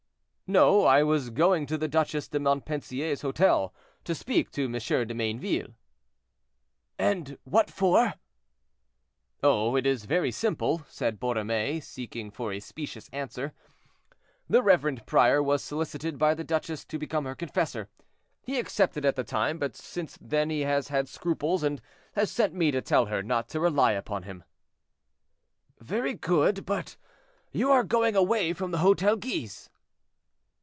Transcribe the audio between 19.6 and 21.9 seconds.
since then he has had scruples, and